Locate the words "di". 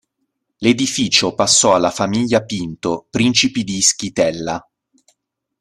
3.63-3.75